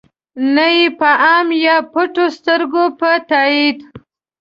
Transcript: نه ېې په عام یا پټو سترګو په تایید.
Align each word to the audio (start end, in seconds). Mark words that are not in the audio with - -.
نه 0.55 0.65
ېې 0.77 0.87
په 0.99 1.09
عام 1.23 1.47
یا 1.65 1.75
پټو 1.91 2.25
سترګو 2.37 2.83
په 2.99 3.09
تایید. 3.29 3.77